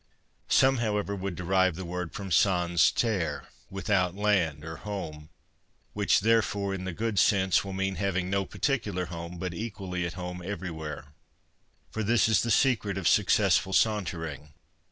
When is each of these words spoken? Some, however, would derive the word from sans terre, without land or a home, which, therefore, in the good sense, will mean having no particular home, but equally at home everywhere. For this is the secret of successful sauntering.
Some, 0.49 0.77
however, 0.77 1.15
would 1.15 1.35
derive 1.35 1.75
the 1.75 1.85
word 1.85 2.11
from 2.15 2.31
sans 2.31 2.91
terre, 2.91 3.49
without 3.69 4.15
land 4.15 4.65
or 4.65 4.77
a 4.77 4.79
home, 4.79 5.29
which, 5.93 6.21
therefore, 6.21 6.73
in 6.73 6.85
the 6.85 6.91
good 6.91 7.19
sense, 7.19 7.63
will 7.63 7.73
mean 7.73 7.97
having 7.97 8.27
no 8.27 8.43
particular 8.43 9.05
home, 9.13 9.37
but 9.37 9.53
equally 9.53 10.03
at 10.07 10.13
home 10.13 10.41
everywhere. 10.43 11.13
For 11.91 12.01
this 12.01 12.27
is 12.27 12.41
the 12.41 12.49
secret 12.49 12.97
of 12.97 13.07
successful 13.07 13.73
sauntering. 13.73 14.53